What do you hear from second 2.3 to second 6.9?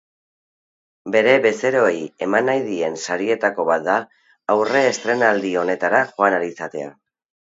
nahi dien sarietako bat da aurrestreinaldi honetara joan ahal izatea.